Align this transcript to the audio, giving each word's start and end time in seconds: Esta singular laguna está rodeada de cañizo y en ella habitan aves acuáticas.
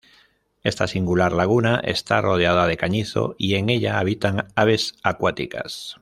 Esta 0.63 0.87
singular 0.87 1.31
laguna 1.31 1.79
está 1.83 2.21
rodeada 2.21 2.65
de 2.65 2.75
cañizo 2.75 3.35
y 3.37 3.53
en 3.53 3.69
ella 3.69 3.99
habitan 3.99 4.47
aves 4.55 4.95
acuáticas. 5.03 5.97